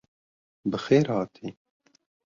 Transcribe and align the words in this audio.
Bi 0.69 0.77
xêr 0.85 1.05
hatî. 1.13 1.47